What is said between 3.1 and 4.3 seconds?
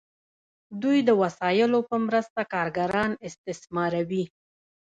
استثماروي.